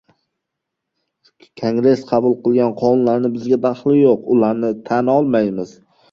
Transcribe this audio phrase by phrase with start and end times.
[1.61, 5.75] kongress qabul qilgan qonunlarning bizga daxli yo‘q, ularni tan olmaymiz»